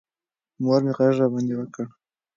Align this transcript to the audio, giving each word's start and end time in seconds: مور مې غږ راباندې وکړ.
مور 0.63 0.81
مې 0.85 0.91
غږ 0.97 1.13
راباندې 1.19 1.55
وکړ. 1.57 1.85